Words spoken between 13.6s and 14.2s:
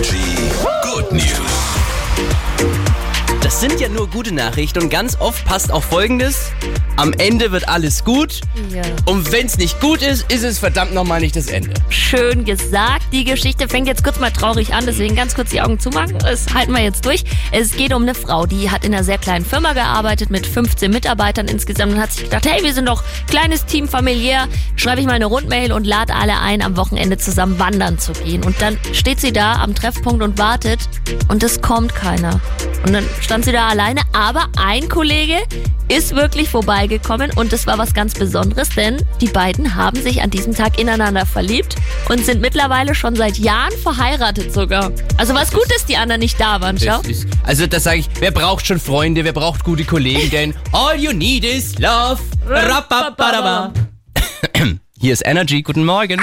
fängt jetzt kurz